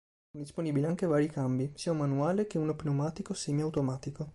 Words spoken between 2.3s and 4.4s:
che uno pneumatico semi-automatico.